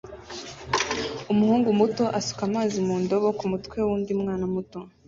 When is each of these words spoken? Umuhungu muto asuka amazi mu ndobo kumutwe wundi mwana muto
Umuhungu 1.31 1.67
muto 1.79 2.03
asuka 2.19 2.41
amazi 2.49 2.77
mu 2.87 2.95
ndobo 3.03 3.27
kumutwe 3.39 3.77
wundi 3.87 4.11
mwana 4.21 4.45
muto 4.53 4.79